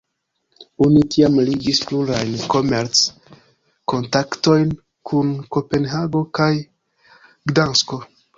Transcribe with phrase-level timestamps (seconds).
[0.83, 4.73] Oni tiam ligis plurajn komerc-kontaktojn
[5.11, 6.51] kun Kopenhago kaj
[7.53, 8.03] Gdansko.